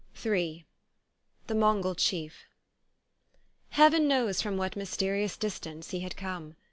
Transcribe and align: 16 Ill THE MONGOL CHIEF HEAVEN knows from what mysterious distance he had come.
16 0.15 0.33
Ill 0.33 0.63
THE 1.45 1.53
MONGOL 1.53 1.93
CHIEF 1.93 2.45
HEAVEN 3.69 4.07
knows 4.07 4.41
from 4.41 4.57
what 4.57 4.75
mysterious 4.75 5.37
distance 5.37 5.91
he 5.91 5.99
had 5.99 6.17
come. 6.17 6.55